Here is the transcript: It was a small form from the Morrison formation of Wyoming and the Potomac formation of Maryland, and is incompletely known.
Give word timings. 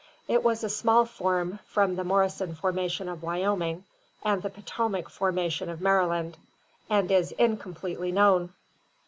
It 0.27 0.43
was 0.43 0.63
a 0.63 0.69
small 0.69 1.05
form 1.05 1.59
from 1.67 1.95
the 1.95 2.03
Morrison 2.03 2.55
formation 2.55 3.07
of 3.07 3.21
Wyoming 3.21 3.83
and 4.23 4.41
the 4.41 4.49
Potomac 4.49 5.11
formation 5.11 5.69
of 5.69 5.79
Maryland, 5.79 6.39
and 6.89 7.11
is 7.11 7.33
incompletely 7.33 8.11
known. 8.11 8.51